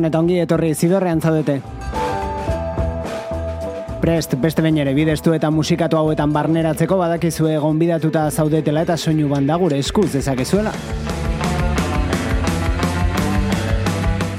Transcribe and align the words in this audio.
Gabon 0.00 0.08
eta 0.08 0.20
ongi 0.22 0.38
etorri 0.40 0.70
zidorrean 0.72 1.20
zaudete. 1.20 1.58
Prest, 4.00 4.32
beste 4.40 4.62
bain 4.64 4.78
ere, 4.80 4.94
bideztu 4.96 5.34
eta 5.36 5.50
musikatu 5.52 5.98
hauetan 5.98 6.32
barneratzeko 6.32 6.96
badakizue 6.96 7.58
gonbidatuta 7.60 8.22
zaudetela 8.30 8.86
eta 8.86 8.96
soinu 8.96 9.28
banda 9.28 9.58
gure 9.60 9.76
eskuz 9.84 10.06
dezakezuela. 10.14 10.72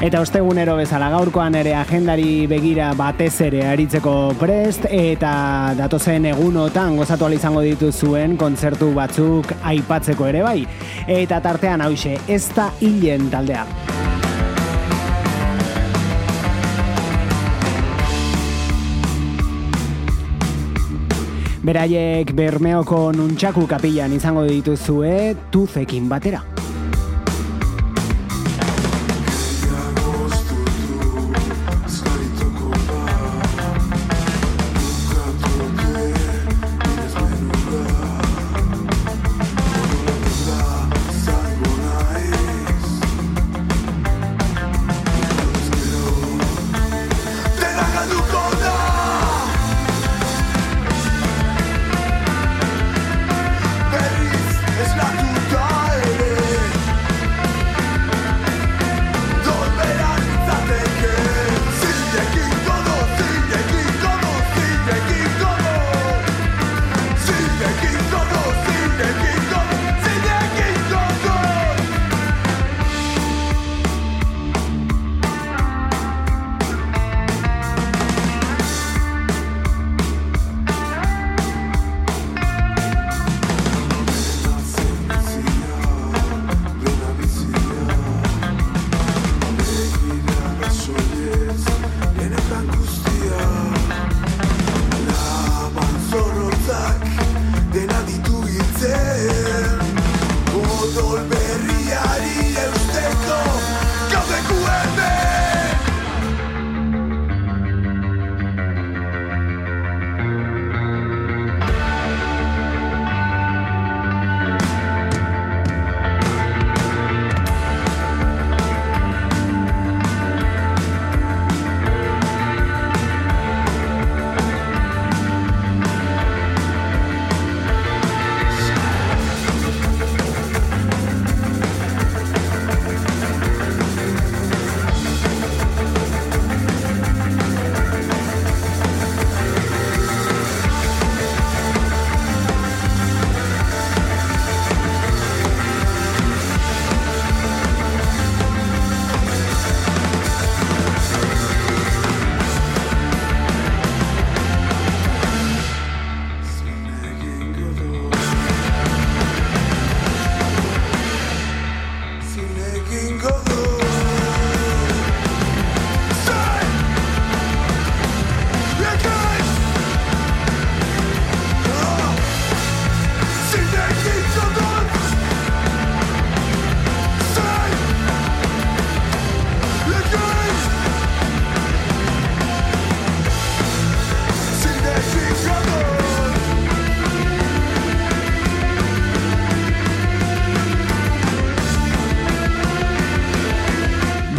Eta 0.01 0.23
ostegunero 0.25 0.79
bezala 0.79 1.11
gaurkoan 1.13 1.59
ere 1.61 1.75
agendari 1.77 2.47
begira 2.49 2.89
batez 2.97 3.35
ere 3.51 3.61
aritzeko 3.69 4.33
prest 4.41 4.89
eta 4.89 5.75
datozen 5.77 6.25
egunotan 6.33 6.97
gozatu 6.97 7.29
izango 7.37 7.61
dituzuen 7.61 8.33
kontzertu 8.33 8.95
batzuk 8.97 9.53
aipatzeko 9.61 10.33
ere 10.33 10.41
bai. 10.41 10.59
Eta 11.05 11.39
tartean 11.39 11.85
hause, 11.85 12.17
ez 12.27 12.47
da 12.57 12.71
hilen 12.81 13.29
taldea. 13.29 13.90
Beraiek 21.61 22.33
Bermeoko 22.33 23.11
nuntxaku 23.13 23.67
kapilan 23.69 24.15
izango 24.17 24.47
dituzue 24.49 25.35
tuzekin 25.53 26.09
batera. 26.09 26.60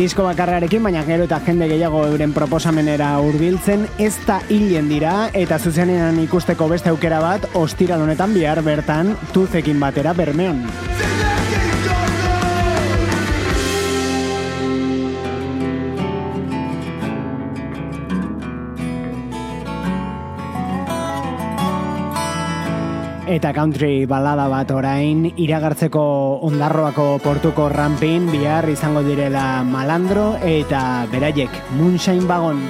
Disko 0.03 0.25
bakarrarekin, 0.27 0.83
baina 0.83 1.05
gero 1.07 1.29
eta 1.29 1.39
jende 1.47 1.69
gehiago 1.71 2.01
euren 2.09 2.33
proposamenera 2.35 3.13
hurbiltzen 3.23 3.85
ez 4.03 4.15
da 4.27 4.41
hilen 4.51 4.89
dira 4.91 5.13
eta 5.39 5.61
zuzenean 5.63 6.19
ikusteko 6.25 6.67
beste 6.73 6.91
aukera 6.91 7.21
bat 7.23 7.47
ostiral 7.61 8.03
honetan 8.03 8.35
bihar 8.35 8.65
bertan 8.67 9.15
tuzekin 9.37 9.79
batera 9.83 10.17
bermeon. 10.19 10.67
Eta 23.33 23.49
country 23.57 24.05
balada 24.05 24.45
bat 24.53 24.75
orain 24.77 25.23
iragartzeko 25.41 26.03
ondarroako 26.51 27.07
portuko 27.25 27.71
rampin 27.73 28.29
bihar 28.29 28.69
izango 28.69 29.01
direla 29.09 29.63
malandro 29.65 30.35
eta 30.57 30.83
beraiek 31.15 31.63
Moonshine 31.79 32.29
Wagon. 32.29 32.69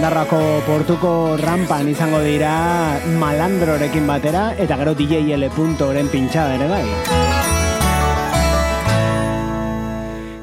Ondarrako 0.00 0.38
portuko 0.64 1.10
rampan 1.36 1.90
izango 1.92 2.22
dira 2.24 2.48
malandrorekin 3.20 4.06
batera 4.08 4.46
eta 4.56 4.78
gero 4.80 4.94
DJL 4.96 5.44
puntoren 5.52 6.08
pintxada 6.08 6.54
ere 6.56 6.68
bai. 6.70 6.86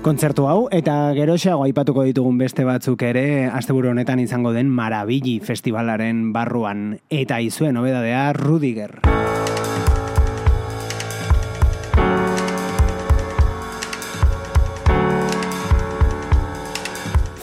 Kontzertu 0.06 0.46
hau 0.46 0.68
eta 0.70 1.00
gero 1.18 1.40
xeago 1.42 1.66
aipatuko 1.66 2.06
ditugun 2.06 2.38
beste 2.38 2.70
batzuk 2.70 3.02
ere 3.10 3.48
asteburu 3.50 3.96
honetan 3.96 4.22
izango 4.22 4.54
den 4.54 4.70
Marabili 4.70 5.40
festivalaren 5.42 6.28
barruan 6.38 6.92
eta 7.10 7.42
izuen 7.42 7.82
hobedadea 7.82 8.28
Rudiger. 8.38 9.00
Rudiger. 9.02 9.27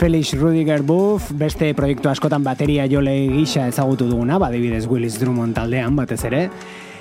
Felix 0.05 0.35
Rudiger 0.35 0.83
Buff, 0.85 1.31
beste 1.33 1.71
proiektu 1.73 2.11
askotan 2.11 2.45
bateria 2.45 2.85
jole 2.93 3.15
gisa 3.33 3.63
ezagutu 3.71 4.05
duguna, 4.05 4.37
badibidez 4.37 4.85
Willis 4.85 5.17
Drummond 5.17 5.57
taldean 5.57 5.97
batez 5.97 6.19
ere, 6.29 6.51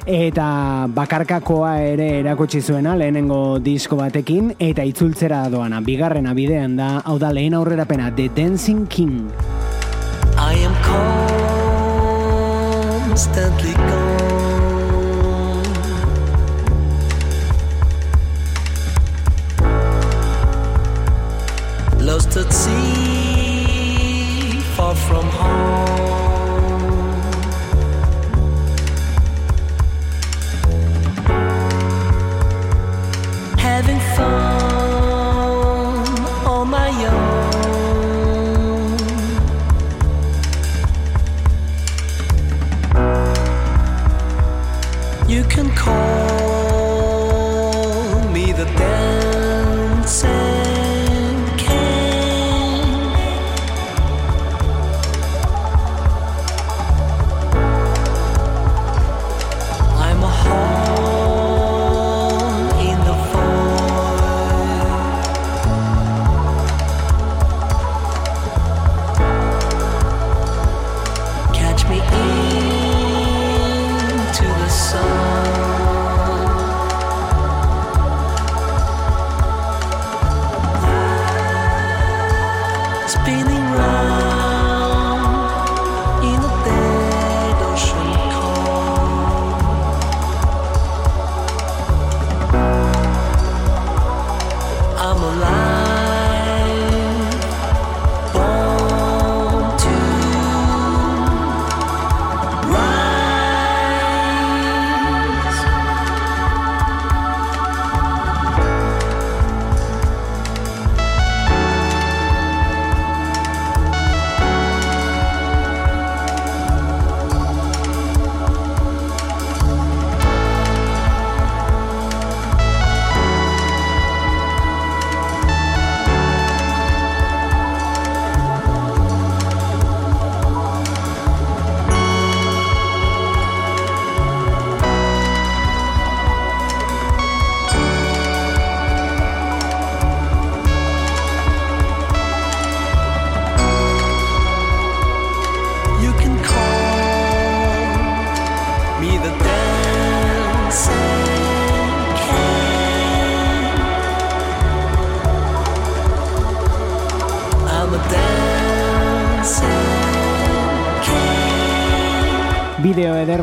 eta 0.08 0.46
bakarkakoa 0.88 1.74
ere 1.84 2.22
erakutsi 2.22 2.62
zuena 2.64 2.96
lehenengo 2.96 3.60
disko 3.60 4.00
batekin, 4.00 4.56
eta 4.56 4.88
itzultzera 4.88 5.50
doana, 5.52 5.84
bigarrena 5.84 6.32
bidean 6.32 6.80
da, 6.80 7.04
hau 7.04 7.20
da 7.20 7.36
lehen 7.36 7.60
aurrera 7.60 7.84
pena, 7.84 8.08
The 8.16 8.30
Dancing 8.32 8.88
King. 8.88 9.28
I 10.40 10.64
am 10.64 10.72
constantly 13.04 13.76
lost 13.84 14.13
from 25.08 25.26
home. 25.30 26.03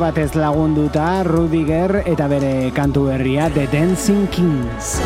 Batez 0.00 0.33
lagunduta 0.35 1.23
Rudiger 1.26 2.00
eta 2.09 2.25
bere 2.26 2.71
kantu 2.73 3.04
berria 3.11 3.50
The 3.52 3.66
Dancing 3.69 4.26
Kings. 4.33 4.97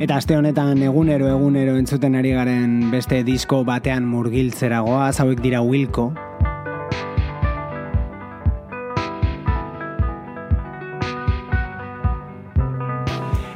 Eta 0.00 0.16
aste 0.16 0.38
honetan 0.40 0.80
egunero 0.80 1.28
egunero 1.28 1.76
entzuten 1.76 2.16
ari 2.16 2.32
garen 2.32 2.88
beste 2.90 3.20
disko 3.22 3.60
batean 3.68 4.08
murgiltzeragoa, 4.08 5.12
hauek 5.12 5.44
dira 5.44 5.60
Wilco. 5.60 6.08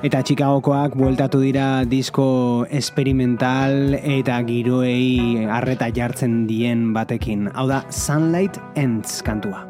Eta 0.04 0.18
Chicagokoak 0.20 0.98
bueltatu 1.00 1.38
dira 1.40 1.86
disko 1.88 2.66
experimental 2.68 3.96
eta 3.96 4.36
giroei 4.44 5.46
harreta 5.48 5.88
jartzen 5.96 6.42
dien 6.44 6.90
batekin. 6.92 7.48
Hau 7.56 7.64
da 7.72 7.80
Sunlight 7.88 8.60
Ends 8.76 9.22
kantua. 9.24 9.64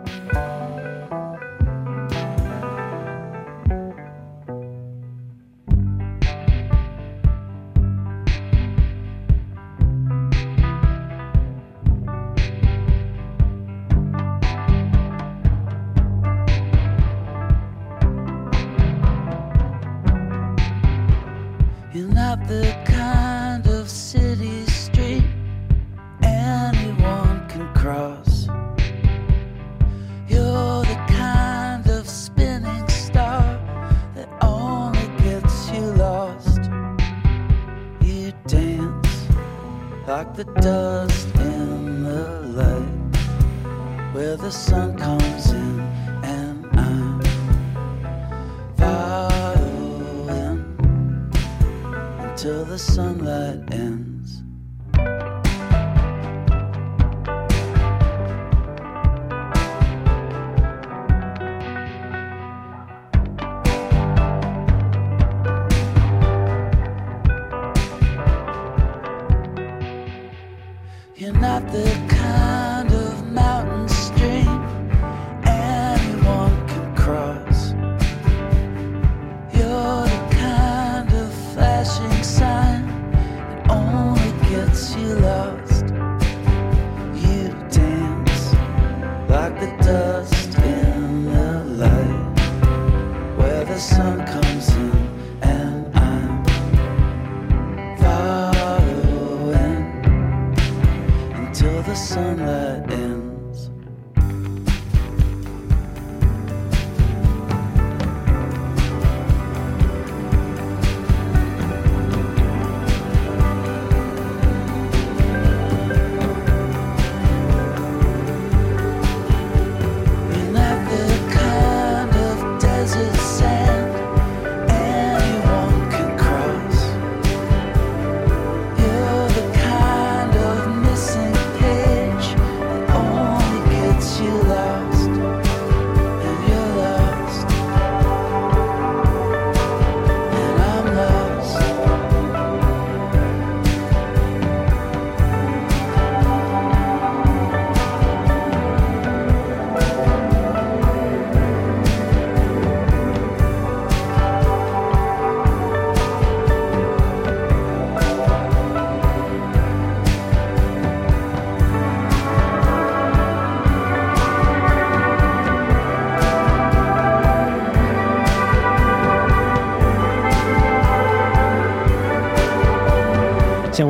comes. 94.44 94.73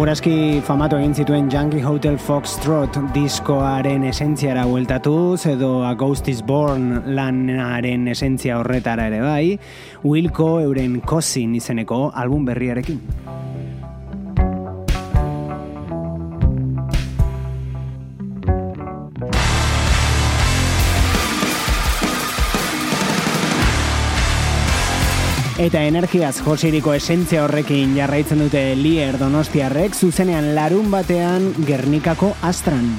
Segurazki 0.04 0.60
famatu 0.60 0.98
egin 1.00 1.14
zituen 1.16 1.46
Junkie 1.48 1.80
Hotel 1.80 2.18
Foxtrot 2.20 2.98
diskoaren 3.14 4.04
esentziara 4.04 4.66
hueltatuz 4.68 5.46
edo 5.48 5.70
A 5.88 5.94
Ghost 5.96 6.28
is 6.28 6.42
Born 6.44 7.14
lanaren 7.16 8.04
esentzia 8.12 8.58
horretara 8.60 9.08
ere 9.08 9.24
bai, 9.24 9.58
Wilco 10.04 10.58
euren 10.60 11.00
Cousin 11.08 11.56
izeneko 11.56 12.10
album 12.12 12.44
berriarekin. 12.52 13.00
Eta 25.64 25.80
energiaz 25.88 26.42
josiriko 26.44 26.92
esentzia 26.92 27.40
horrekin 27.46 27.94
jarraitzen 27.96 28.42
dute 28.42 28.60
Lier 28.76 29.16
Donostiarrek 29.16 29.94
zuzenean 29.96 30.50
larun 30.58 30.90
batean 30.92 31.46
Gernikako 31.64 32.34
Astran. 32.44 32.90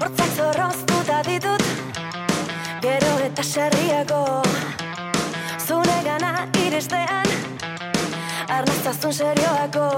Hortzak 0.00 0.32
zorroztuta 0.32 1.20
ditut, 1.28 1.68
gero 2.86 3.12
eta 3.26 3.44
serriako 3.44 4.24
Zune 5.66 6.00
gana 6.08 6.32
iristean, 6.64 7.28
arnaztazun 8.48 9.12
serioako 9.12 9.90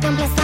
cambia 0.00 0.37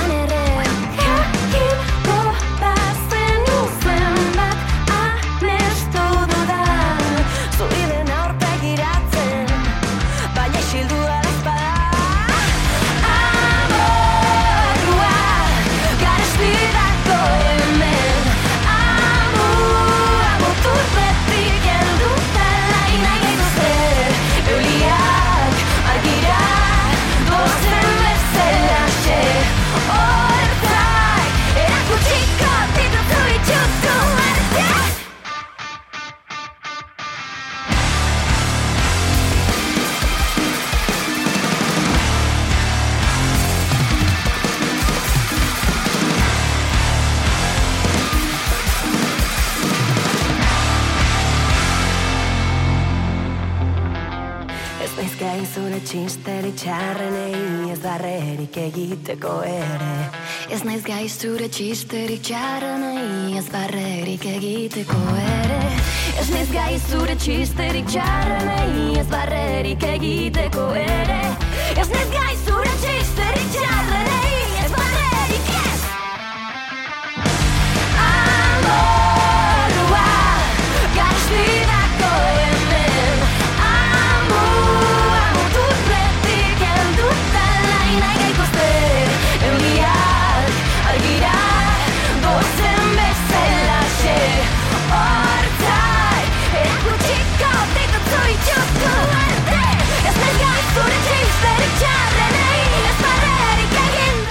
egiteko 59.24 59.42
ere 59.42 59.94
Ez 60.52 60.62
naiz 60.64 60.82
gai 60.84 61.08
zure 61.08 61.48
txisterik 61.48 62.20
txarra 62.22 62.76
nahi 62.78 63.38
Ez 63.38 63.46
barrerik 63.50 64.24
egiteko 64.28 64.98
ere. 65.16 65.60
Ez 66.20 66.28
naiz 66.30 66.50
gai 66.52 66.78
zure 66.90 67.16
txisterik 67.16 67.88
txarra 67.88 68.38
nahi 68.44 69.00
barrerik 69.10 69.82
egiteko 69.88 70.68
ere. 70.74 71.22
Ez 71.80 71.88
naiz 71.90 72.13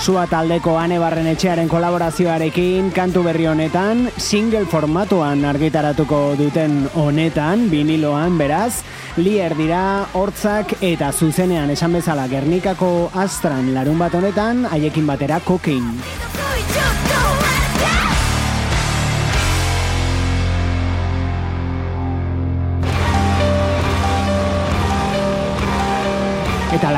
Sua 0.03 0.25
taldeko 0.27 0.73
ane 0.75 0.97
barren 0.99 1.29
etxearen 1.31 1.69
kolaborazioarekin 1.71 2.89
kantu 2.91 3.21
berri 3.23 3.45
honetan, 3.47 4.01
single 4.19 4.65
formatuan 4.67 5.45
argitaratuko 5.47 6.19
duten 6.35 6.89
honetan, 6.99 7.69
viniloan 7.71 8.35
beraz, 8.35 8.83
lier 9.15 9.55
dira 9.55 10.03
hortzak 10.11 10.75
eta 10.83 11.13
zuzenean 11.15 11.71
esan 11.71 11.95
bezala 11.95 12.27
Gernikako 12.27 12.91
astran 13.15 13.71
larun 13.71 14.03
bat 14.03 14.19
honetan, 14.19 14.65
haiekin 14.75 15.07
batera 15.07 15.39
kokein. 15.47 15.87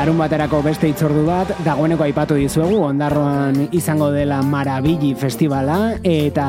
Larun 0.06 0.20
baterako 0.22 0.60
beste 0.62 0.86
itzordu 0.86 1.24
bat, 1.26 1.48
dagoeneko 1.66 2.04
aipatu 2.04 2.36
dizuegu, 2.38 2.76
ondarroan 2.86 3.58
izango 3.74 4.12
dela 4.14 4.38
Marabili 4.38 5.16
Festivala, 5.18 5.96
eta 6.06 6.46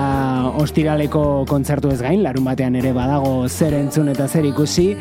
ostiraleko 0.61 1.25
kontzertu 1.49 1.89
ez 1.89 1.97
gain, 2.03 2.21
larun 2.21 2.45
batean 2.45 2.77
ere 2.77 2.93
badago 2.93 3.47
zer 3.49 3.73
entzun 3.81 4.13
eta 4.13 4.29
zer 4.29 4.45
ikusi, 4.53 4.91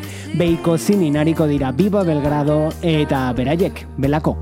beiko 0.41 0.79
zinin 0.81 1.21
hariko 1.21 1.45
dira 1.45 1.69
Biba 1.69 2.01
Belgrado 2.01 2.63
eta 2.81 3.27
beraiek, 3.37 3.85
belako. 4.01 4.39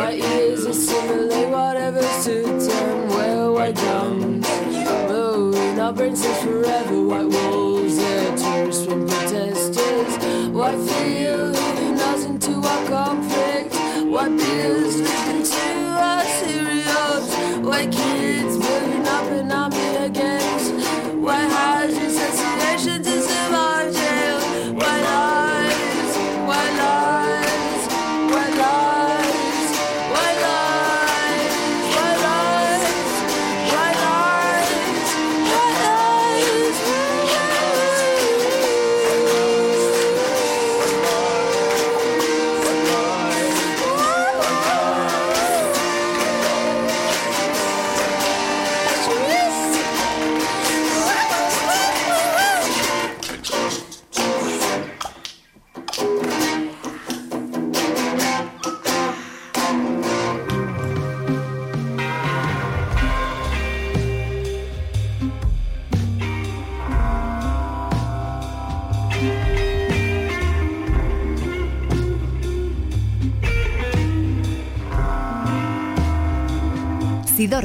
White 0.00 0.24
ears 0.24 0.64
assimilate 0.64 1.50
whatever 1.50 2.02
suits 2.22 2.68
them. 2.68 3.08
Well, 3.10 3.52
white 3.52 3.74
drums 3.74 4.46
blowing 5.06 5.78
our 5.78 5.92
brains 5.92 6.24
forever. 6.42 7.02
White 7.02 7.29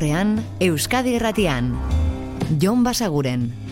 Zidorrean, 0.05 0.37
Euskadi 0.59 1.15
Erratian. 1.17 1.73
Jon 2.61 2.83
Basaguren. 2.83 3.64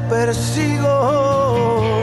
Persigo. 0.00 2.00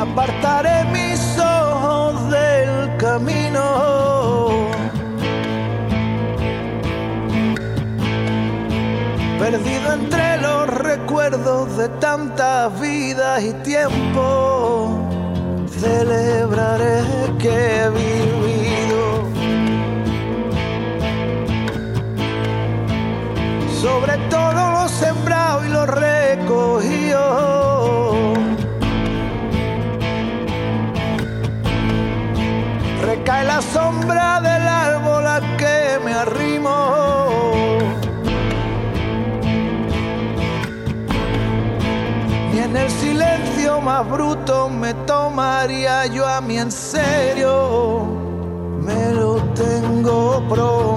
Apartaré 0.00 0.84
mis 0.92 1.20
ojos 1.38 2.30
del 2.30 2.96
camino. 2.96 4.70
Perdido 9.38 9.92
entre 9.92 10.38
los 10.38 10.68
recuerdos 10.68 11.76
de 11.76 11.88
tantas 12.00 12.80
vidas 12.80 13.42
y 13.42 13.52
tiempo, 13.64 14.96
celebraré 15.68 17.02
que 17.38 17.48
he 17.48 17.90
más 43.82 44.08
bruto 44.08 44.68
me 44.68 44.94
tomaría 44.94 46.06
yo 46.06 46.26
a 46.26 46.40
mí 46.40 46.58
en 46.58 46.70
serio. 46.70 48.06
Me 48.80 49.12
lo 49.12 49.36
tengo 49.54 50.42
prometido. 50.48 50.91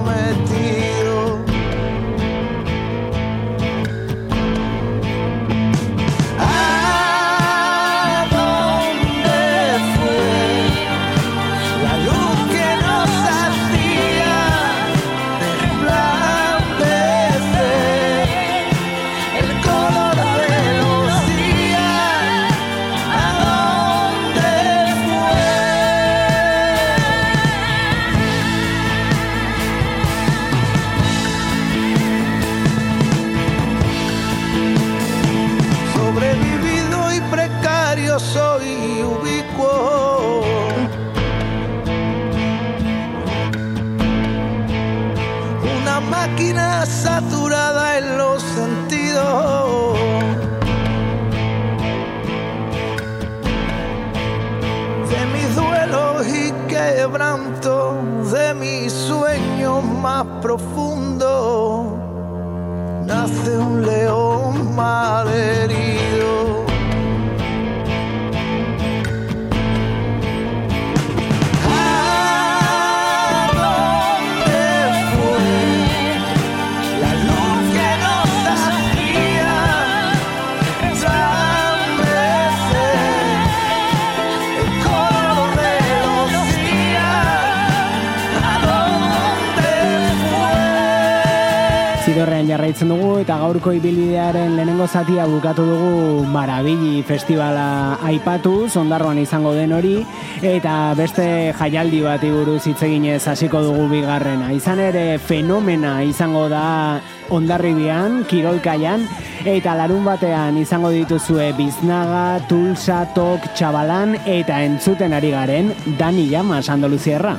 Zatia 94.86 95.26
bukatu 95.26 95.64
dugu 95.66 96.24
Marabili 96.30 97.02
Festivala 97.02 97.98
aipatu, 98.06 98.68
ondarroan 98.78 99.18
izango 99.18 99.52
den 99.54 99.72
hori, 99.72 99.98
eta 100.42 100.94
beste 100.96 101.52
jaialdi 101.58 102.00
bati 102.04 102.30
buruz 102.30 102.62
hitz 102.66 102.82
eginez 102.86 103.20
hasiko 103.26 103.62
dugu 103.64 103.88
bigarrena. 103.90 104.52
Izan 104.54 104.80
ere 104.80 105.18
fenomena 105.18 105.98
izango 106.02 106.46
da 106.48 107.00
ondarribian, 107.30 108.22
kirolkaian, 108.30 109.06
eta 109.44 109.74
larun 109.74 110.04
batean 110.06 110.58
izango 110.62 110.90
dituzue 110.94 111.52
Biznaga, 111.58 112.40
Tulsa, 112.48 113.04
Tok, 113.14 113.52
Txabalan, 113.54 114.18
eta 114.24 114.62
entzuten 114.62 115.16
ari 115.16 115.34
garen 115.34 115.74
Dani 115.98 116.28
Llamas 116.30 116.68
Andaluzierra. 116.70 117.36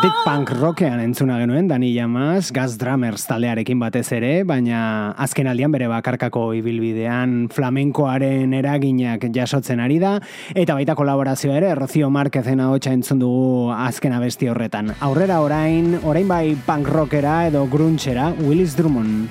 Aurretik 0.00 0.22
punk 0.24 0.50
rockean 0.56 1.00
entzuna 1.02 1.34
genuen, 1.42 1.66
Dani 1.68 1.90
Jamas, 1.92 2.54
Gas 2.56 2.78
Drummers 2.80 3.26
taldearekin 3.28 3.76
batez 3.82 4.06
ere, 4.16 4.30
baina 4.48 5.10
azken 5.20 5.50
aldian 5.50 5.74
bere 5.74 5.90
bakarkako 5.92 6.54
ibilbidean 6.56 7.50
flamenkoaren 7.52 8.54
eraginak 8.56 9.26
jasotzen 9.34 9.82
ari 9.84 9.98
da, 10.00 10.14
eta 10.54 10.72
baita 10.78 10.94
kolaborazioa 10.96 11.58
ere, 11.58 11.74
Rocio 11.76 12.08
Marquezen 12.08 12.62
hotxa 12.64 12.94
entzun 12.96 13.20
dugu 13.20 13.74
azken 13.76 14.16
abesti 14.16 14.48
horretan. 14.48 14.94
Aurrera 15.04 15.42
orain, 15.44 15.98
orain 16.00 16.32
bai 16.32 16.56
punk 16.64 16.88
rockera 16.88 17.34
edo 17.50 17.66
grunchera, 17.68 18.30
Willis 18.40 18.78
Drummond. 18.80 19.28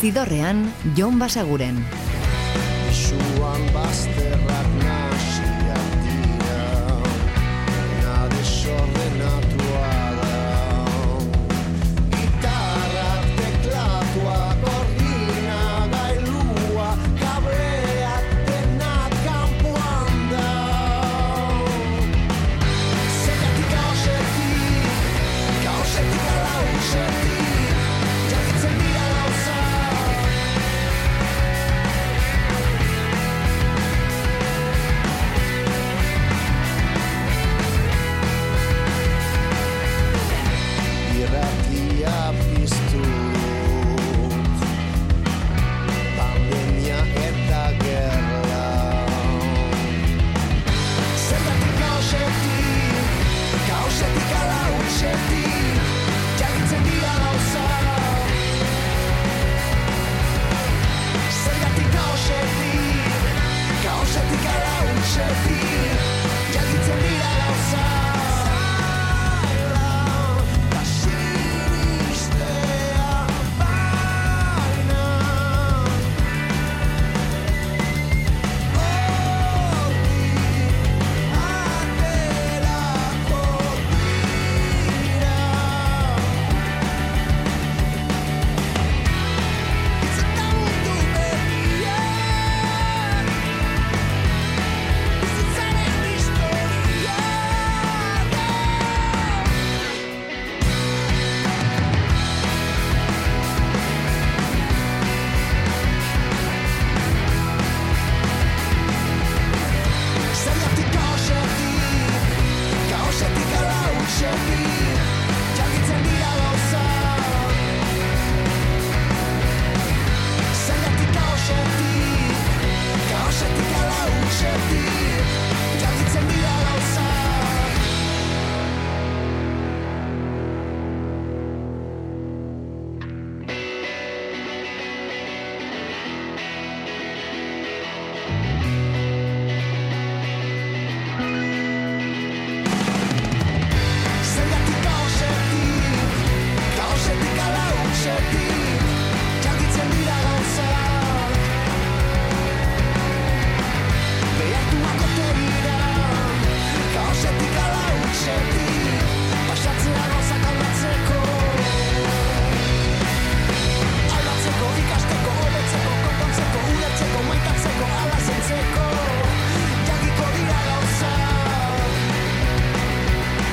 Zidorrean, 0.00 0.64
Jon 0.96 1.20
Basaguren. 1.20 1.84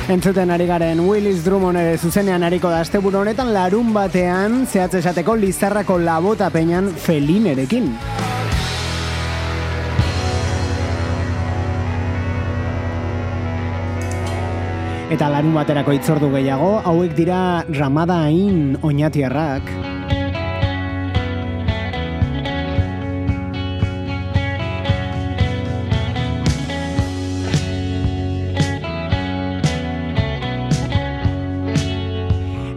Entzuten 0.09 0.49
ari 0.49 0.65
garen 0.65 1.03
Willis 1.05 1.43
Drummond 1.45 1.77
ere 1.77 1.97
zuzenean 2.01 2.41
ariko 2.41 2.71
da 2.73 2.79
asteburu 2.81 3.19
honetan 3.19 3.51
larun 3.53 3.91
batean 3.93 4.63
zehatz 4.65 4.95
esateko 4.97 5.35
Lizarrako 5.37 5.99
labota 6.01 6.47
peñan 6.49 6.87
Felinerekin. 7.03 7.91
Eta 15.13 15.29
larun 15.29 15.53
baterako 15.53 15.93
itzordu 15.99 16.33
gehiago, 16.33 16.79
hauek 16.89 17.13
dira 17.13 17.61
Ramada 17.69 18.23
Ain 18.25 18.79
oinatiarrak. 18.81 19.88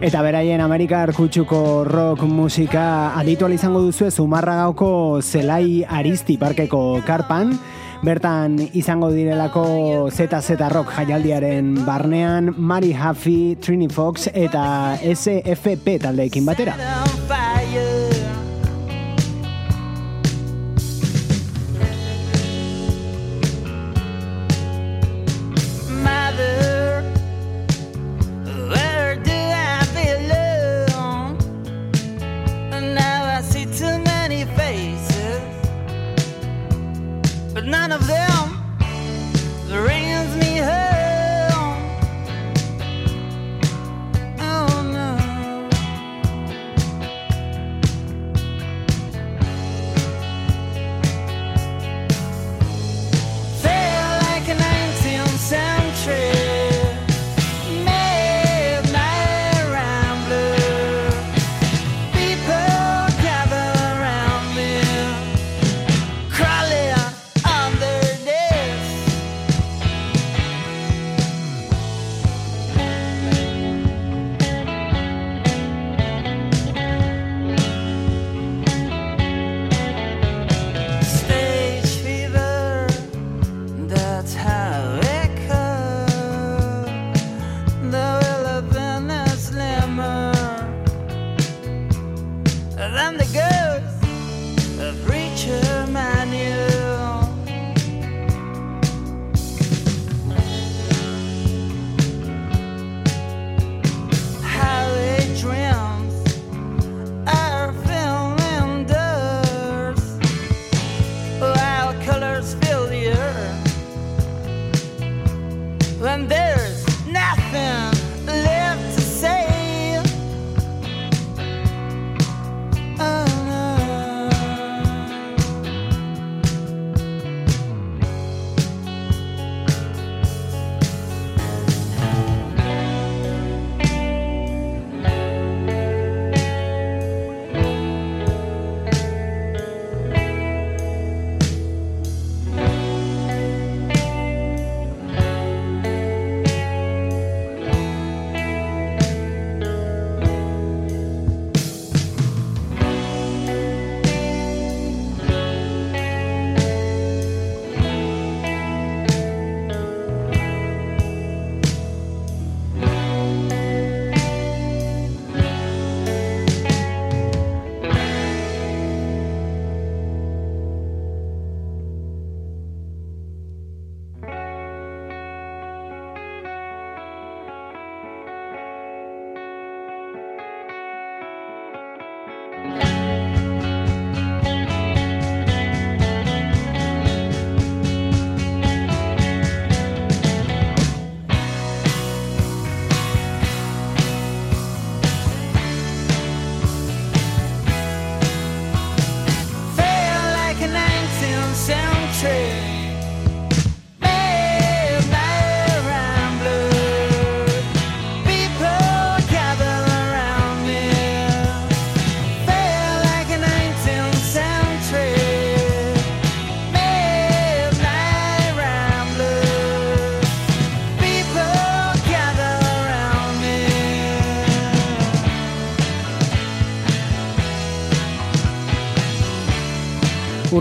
Eta 0.03 0.19
beraien 0.19 0.59
Amerikar 0.59 1.13
kutsuko 1.15 1.85
rock 1.87 2.25
musika 2.27 3.13
aditual 3.15 3.53
izango 3.55 3.79
duzu 3.85 4.09
Zumarragauko 4.11 5.21
Zelai 5.23 5.85
Aristi 5.87 6.35
Parkeko 6.41 6.99
karpan, 7.07 7.53
bertan 8.03 8.59
izango 8.75 9.13
direlako 9.15 9.63
ZZ 10.11 10.59
Rock 10.75 10.91
jaialdiaren 10.97 11.85
barnean 11.87 12.51
Mari 12.57 12.91
Huffy, 12.91 13.55
Trini 13.55 13.87
Fox 13.87 14.27
eta 14.33 14.99
SFP 14.99 16.01
taldeekin 16.03 16.51
batera. 16.51 16.75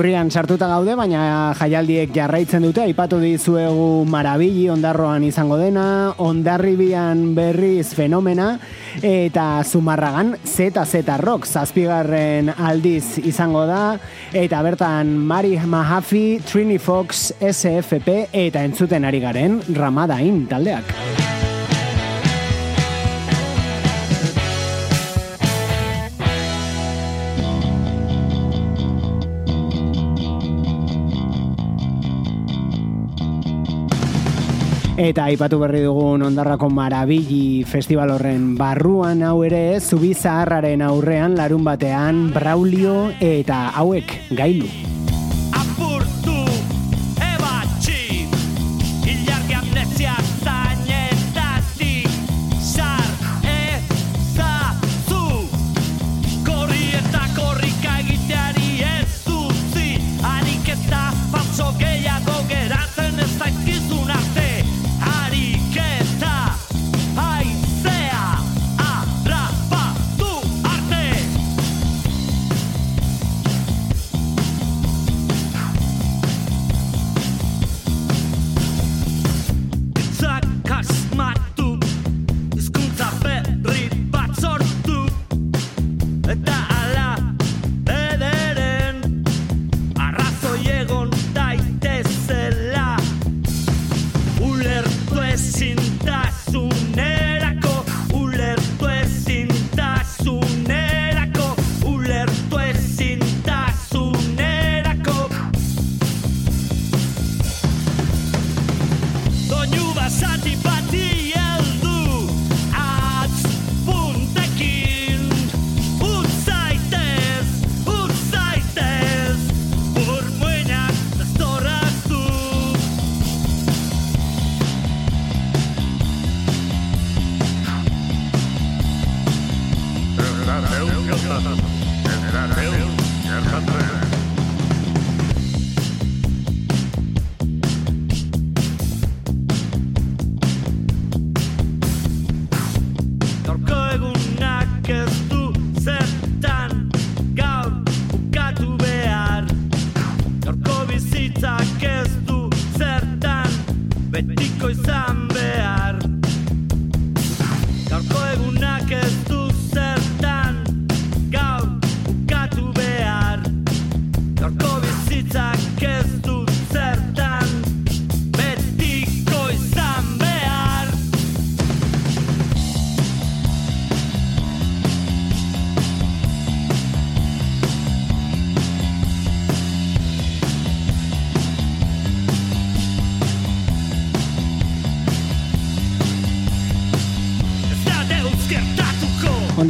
urrian 0.02 0.32
sartuta 0.34 0.66
gaude, 0.66 0.96
baina 0.98 1.52
jaialdiek 1.54 2.10
jarraitzen 2.10 2.64
dute, 2.66 2.82
aipatu 2.82 3.20
dizuegu 3.22 4.02
marabili 4.10 4.64
ondarroan 4.72 5.22
izango 5.22 5.54
dena, 5.60 5.84
ondarribian 6.18 7.22
berriz 7.36 7.92
fenomena, 7.94 8.56
eta 8.98 9.46
zumarragan 9.62 10.34
ZZ 10.42 11.04
Rock 11.22 11.46
zazpigarren 11.46 12.50
aldiz 12.50 13.20
izango 13.22 13.62
da, 13.70 13.82
eta 14.34 14.66
bertan 14.66 15.14
Mari 15.22 15.54
Mahafi, 15.62 16.26
Trini 16.50 16.82
Fox, 16.82 17.28
SFP, 17.38 18.24
eta 18.48 18.66
entzuten 18.66 19.06
ari 19.06 19.22
garen 19.22 19.60
Ramadain 19.70 20.48
taldeak. 20.50 21.11
Eta 35.02 35.24
aipatu 35.26 35.58
berri 35.58 35.80
dugun 35.82 36.22
ondarrako 36.22 36.68
marabili 36.70 37.64
festival 37.66 38.12
horren 38.14 38.52
barruan 38.60 39.24
hau 39.26 39.42
ere 39.42 39.80
zubi 39.80 40.12
zaharraren 40.14 40.86
aurrean 40.92 41.34
larun 41.40 41.66
batean 41.66 42.28
Braulio 42.30 42.96
eta 43.32 43.64
hauek 43.82 44.18
gailu. 44.38 44.91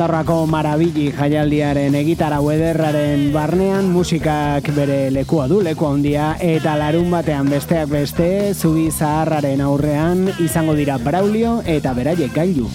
Ondarroako 0.03 0.49
marabili 0.51 1.05
jaialdiaren 1.15 1.95
egitara 1.95 2.41
ederraren 2.55 3.29
barnean 3.31 3.87
musikak 3.95 4.67
bere 4.75 5.13
lekua 5.15 5.47
du, 5.47 5.61
lekua 5.63 5.93
handia 5.95 6.33
eta 6.43 6.75
larun 6.81 7.07
batean 7.15 7.47
besteak 7.47 7.87
beste 7.93 8.27
zubi 8.53 8.89
zaharraren 8.91 9.63
aurrean 9.63 10.27
izango 10.43 10.75
dira 10.75 10.99
Braulio 10.99 11.61
eta 11.63 11.95
beraiek 11.95 12.35
gailu. 12.35 12.67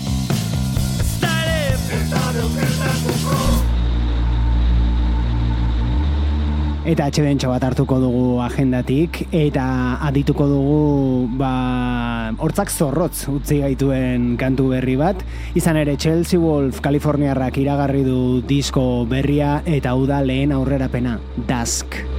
Eta 6.87 7.09
atxeden 7.11 7.35
bat 7.51 7.63
hartuko 7.67 7.97
dugu 7.99 8.39
agendatik, 8.39 9.25
eta 9.35 9.99
adituko 10.07 10.45
dugu 10.47 11.27
ba, 11.35 12.31
hortzak 12.39 12.71
zorrotz 12.71 13.27
utzi 13.27 13.59
gaituen 13.59 14.37
kantu 14.39 14.69
berri 14.71 14.95
bat. 14.95 15.19
Izan 15.53 15.75
ere 15.83 15.97
Chelsea 15.97 16.39
Wolf 16.39 16.79
Kaliforniarrak 16.79 17.59
iragarri 17.59 18.05
du 18.07 18.39
disko 18.39 19.03
berria 19.03 19.61
eta 19.65 19.91
hau 19.91 20.07
da 20.07 20.21
lehen 20.23 20.55
aurrerapena, 20.55 21.19
Dusk. 21.35 22.16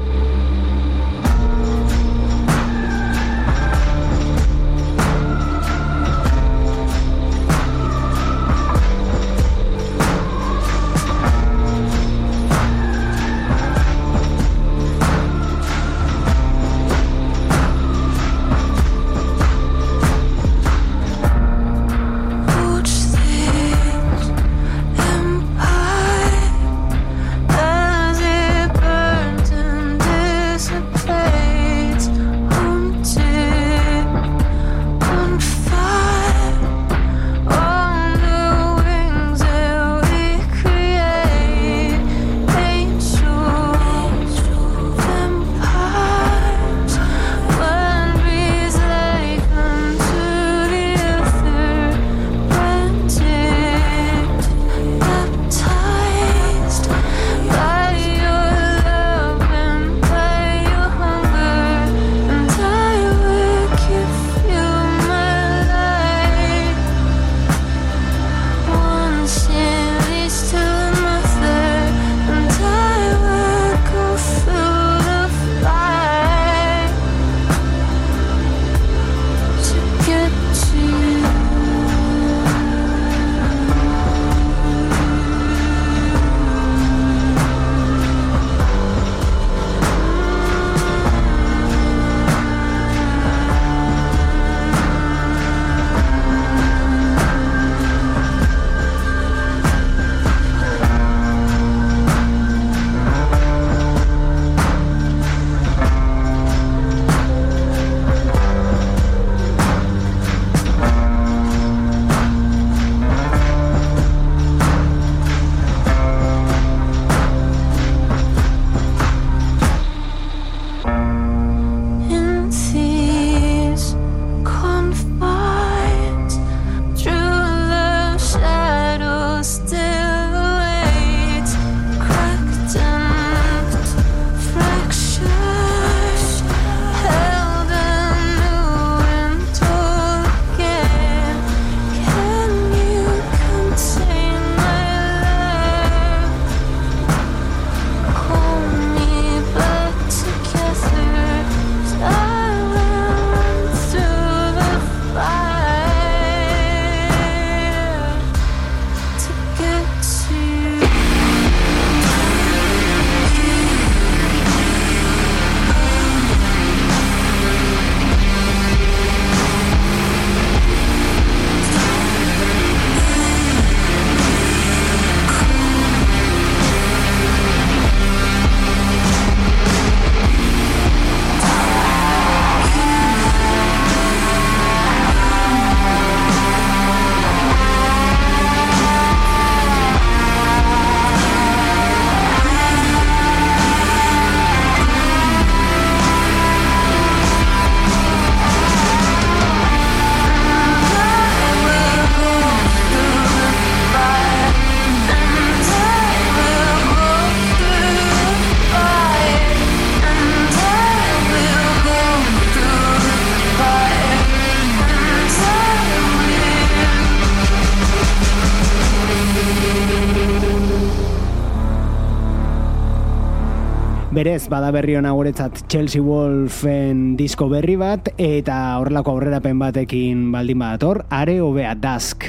Berez 224.18 224.48
bada 224.50 224.72
berri 224.74 224.96
hona 224.98 225.12
guretzat 225.14 225.60
Chelsea 225.70 226.02
Wolfen 226.02 227.14
disko 227.14 227.46
berri 227.46 227.76
bat 227.78 228.08
eta 228.18 228.56
horrelako 228.80 229.12
aurrerapen 229.14 229.60
batekin 229.62 230.24
baldin 230.34 230.58
badator, 230.58 231.04
are 231.06 231.36
hobea 231.38 231.76
Dusk. 231.78 232.26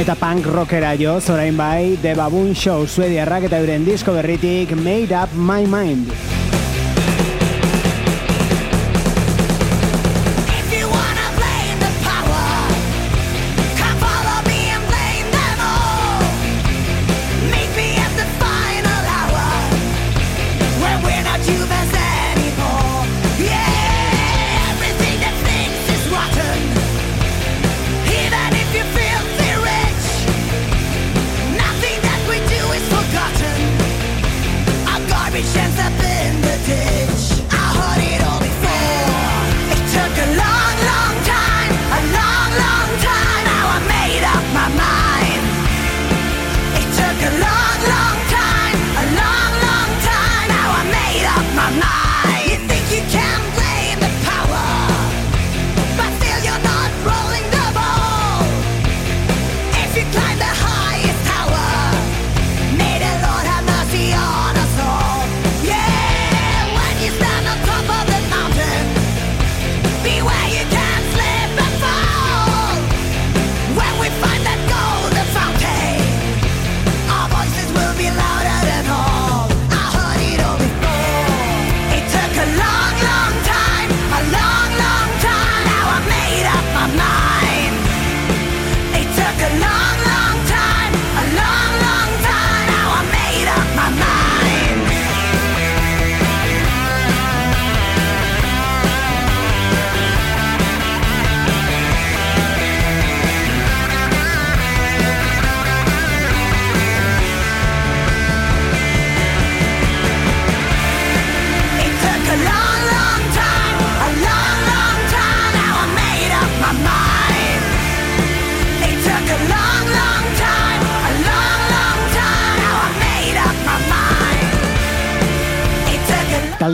Eta 0.00 0.16
punk 0.16 0.48
rockera 0.48 0.94
jo, 0.96 1.18
zorain 1.20 1.60
bai, 1.60 1.98
The 2.00 2.16
Baboon 2.16 2.56
Show 2.56 2.86
suediarrak 2.86 3.50
eta 3.50 3.60
euren 3.60 3.84
disko 3.84 4.16
berritik 4.16 4.72
Made 4.80 5.12
Up 5.12 5.36
My 5.36 5.68
Mind. 5.68 6.43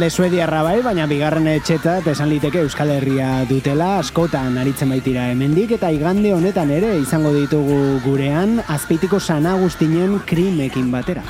Talde 0.01 0.17
suediarra 0.17 0.63
bai, 0.65 0.79
baina 0.81 1.05
bigarren 1.05 1.45
etxetat 1.51 2.07
esan 2.09 2.31
liteke 2.31 2.63
Euskal 2.65 2.89
Herria 2.95 3.43
dutela, 3.45 3.99
askotan 4.01 4.57
aritzen 4.57 4.89
baitira 4.95 5.27
hemendik 5.29 5.75
eta 5.77 5.91
igande 5.93 6.33
honetan 6.33 6.73
ere 6.73 6.95
izango 7.03 7.35
ditugu 7.37 8.01
gurean, 8.07 8.63
azpeitiko 8.65 9.21
San 9.21 9.45
Agustinen 9.51 10.17
krimekin 10.25 10.89
batera. 10.95 11.27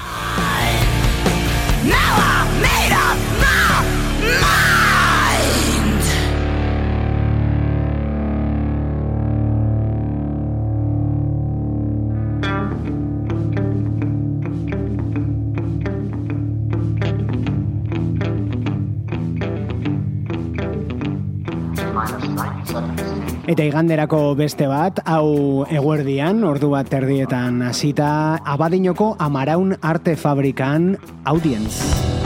Eta 23.51 23.65
iganderako 23.67 24.37
beste 24.39 24.69
bat, 24.71 25.01
hau 25.11 25.65
eguerdian, 25.67 26.45
ordu 26.47 26.69
bat 26.71 26.93
erdietan 26.95 27.59
hasita 27.67 28.13
abadinoko 28.47 29.17
amaraun 29.19 29.75
arte 29.83 30.15
fabrikan 30.15 30.93
audience. 31.27 32.20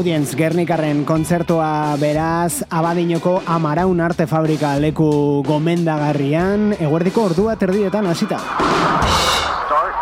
Audience 0.00 0.32
Gernikarren 0.32 1.02
kontzertua 1.04 1.94
beraz 2.00 2.62
Abadinoko 2.72 3.34
Amaraun 3.44 3.98
Arte 4.00 4.24
Fabrika 4.24 4.70
leku 4.80 5.42
gomendagarrian 5.44 6.70
eguerdiko 6.72 7.26
ordua 7.28 7.58
terdietan 7.60 8.08
hasita. 8.08 8.38
Start, 8.40 9.98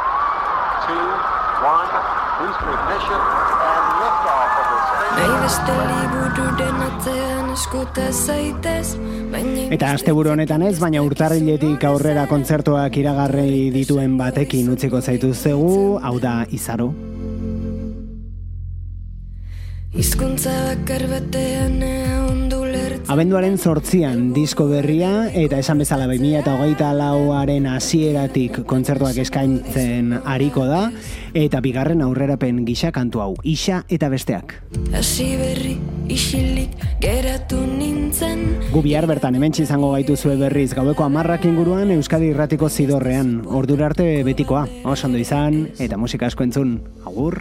two, 0.86 1.02
one, 1.66 1.90
booster 2.38 2.70
ignition, 2.76 3.26
and 3.72 3.90
liftoff 3.98 4.54
of 4.60 4.70
the 4.70 4.78
space. 4.86 5.18
Nahi 5.18 5.34
beste 5.42 5.74
libururen 5.90 6.86
atzean 6.86 7.52
eskuta 7.56 8.06
zaitez 8.12 8.94
Baina 9.34 9.66
Eta 9.74 9.92
asteburu 9.98 10.36
honetan 10.36 10.62
ez, 10.62 10.76
baina 10.78 11.02
urtarriletik 11.02 11.90
aurrera 11.90 12.30
kontzertuak 12.30 13.02
iragarri 13.02 13.74
dituen 13.74 14.14
batekin 14.22 14.70
utziko 14.78 15.02
zaituztegu, 15.02 15.98
hau 15.98 16.18
da 16.22 16.44
izaro. 16.54 16.92
Hizkuntza 19.96 20.52
bakar 20.66 21.06
batean 21.08 21.78
lertzen 21.80 23.08
Abenduaren 23.08 23.54
sortzian 23.56 24.34
disko 24.36 24.66
berria 24.68 25.30
eta 25.32 25.56
esan 25.62 25.80
bezala 25.80 26.04
2000 26.10 26.42
eta 26.42 26.56
hogeita 26.58 26.90
lauaren 26.92 27.64
hasieratik 27.70 28.66
kontzertuak 28.68 29.16
eskaintzen 29.24 30.12
ariko 30.28 30.66
da 30.68 30.90
eta 31.32 31.62
bigarren 31.64 32.04
aurrerapen 32.04 32.66
gisa 32.68 32.92
kantu 32.92 33.22
hau, 33.24 33.30
isa 33.42 33.80
eta 33.88 34.10
besteak. 34.12 34.58
Hasi 34.92 35.30
berri 35.40 35.78
isilik 36.12 36.76
geratu 37.00 37.62
nintzen 37.64 38.44
Gu 38.68 38.84
bihar 38.84 39.08
bertan 39.08 39.40
hemen 39.40 39.56
izango 39.56 39.94
gaituzue 39.96 40.36
berriz 40.36 40.74
gaueko 40.76 41.08
amarrak 41.08 41.48
inguruan 41.48 41.96
Euskadi 41.96 42.34
irratiko 42.34 42.68
zidorrean. 42.68 43.40
Ordura 43.46 43.88
arte 43.88 44.22
betikoa, 44.22 44.66
oso 44.84 45.08
ondo 45.08 45.16
izan 45.16 45.64
eta 45.78 45.96
musika 45.96 46.28
asko 46.28 46.44
entzun. 46.44 46.76
Agur! 47.08 47.40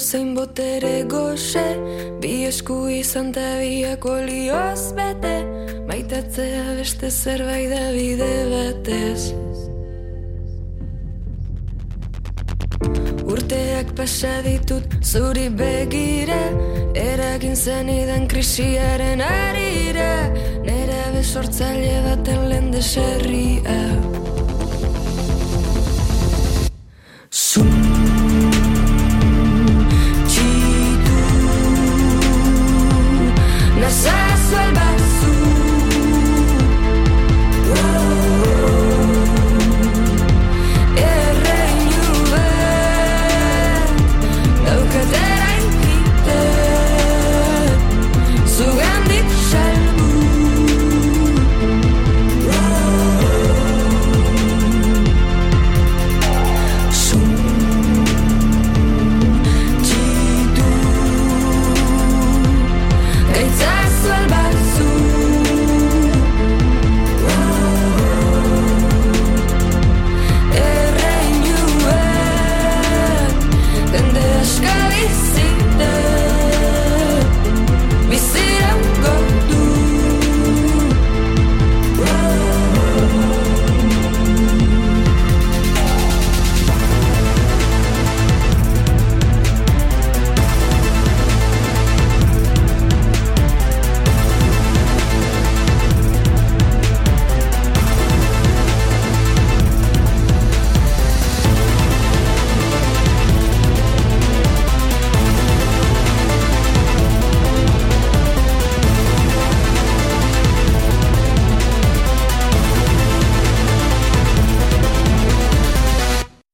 Zein 0.00 0.34
botere 0.34 1.04
goxe. 1.04 1.66
Bi 2.22 2.32
esku 2.48 2.88
izan 2.88 3.32
ta 3.36 3.46
biak 3.60 4.04
olioz 4.04 4.92
bete. 4.96 5.36
Maitatzea 5.88 6.76
beste 6.78 7.10
zerbait 7.10 7.70
da 7.70 7.84
bide 7.92 8.34
batez. 8.52 9.30
Urteak 13.30 13.92
pasa 13.94 14.40
ditut 14.42 14.96
zuri 15.04 15.48
begira 15.54 16.40
Eragin 16.98 17.54
zenidan 17.54 18.26
krisiaren 18.26 19.20
arira 19.22 20.14
Nera 20.66 21.02
besortzaile 21.14 21.94
baten 22.08 22.48
lehen 22.50 22.72
deserria 22.72 23.78